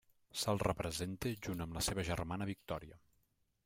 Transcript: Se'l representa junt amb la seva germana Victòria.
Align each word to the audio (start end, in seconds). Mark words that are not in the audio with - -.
Se'l 0.43 0.61
representa 0.63 1.35
junt 1.47 1.63
amb 1.67 1.79
la 1.79 1.87
seva 1.91 2.09
germana 2.11 2.53
Victòria. 2.55 3.03